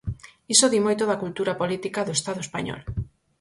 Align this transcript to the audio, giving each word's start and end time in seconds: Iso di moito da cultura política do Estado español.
Iso 0.53 0.67
di 0.73 0.79
moito 0.85 1.03
da 1.07 1.21
cultura 1.23 1.53
política 1.61 2.05
do 2.07 2.15
Estado 2.19 2.41
español. 2.45 2.81